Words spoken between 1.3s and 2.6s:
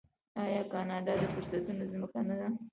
فرصتونو ځمکه نه ده؟